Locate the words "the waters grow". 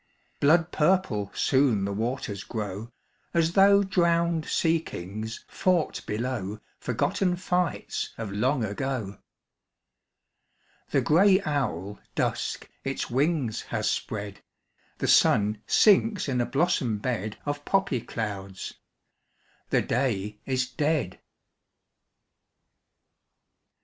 1.85-2.91